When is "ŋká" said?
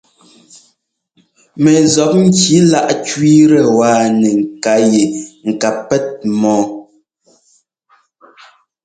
4.49-4.73